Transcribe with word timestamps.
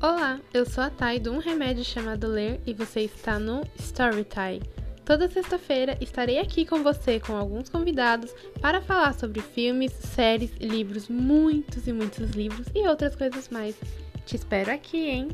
Olá, 0.00 0.38
eu 0.54 0.64
sou 0.64 0.84
a 0.84 0.90
Thay 0.90 1.18
do 1.18 1.32
Um 1.32 1.38
Remédio 1.38 1.82
Chamado 1.82 2.28
Ler 2.28 2.60
e 2.64 2.72
você 2.72 3.00
está 3.00 3.36
no 3.36 3.66
Storytime. 3.80 4.62
Toda 5.04 5.28
sexta-feira 5.28 5.98
estarei 6.00 6.38
aqui 6.38 6.64
com 6.64 6.84
você 6.84 7.18
com 7.18 7.34
alguns 7.34 7.68
convidados 7.68 8.32
para 8.60 8.80
falar 8.80 9.12
sobre 9.14 9.42
filmes, 9.42 9.90
séries, 9.90 10.52
livros, 10.60 11.08
muitos 11.08 11.88
e 11.88 11.92
muitos 11.92 12.30
livros 12.30 12.68
e 12.76 12.86
outras 12.86 13.16
coisas 13.16 13.48
mais. 13.48 13.74
Te 14.24 14.36
espero 14.36 14.70
aqui, 14.70 14.98
hein? 14.98 15.28